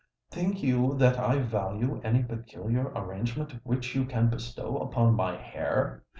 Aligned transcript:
Think 0.31 0.63
you 0.63 0.97
that 0.97 1.19
I 1.19 1.37
value 1.37 2.01
any 2.03 2.23
peculiar 2.23 2.87
arrangement 2.95 3.59
which 3.63 3.93
you 3.93 4.05
can 4.05 4.31
bestow 4.31 4.79
upon 4.79 5.13
my 5.13 5.37
hair? 5.37 6.03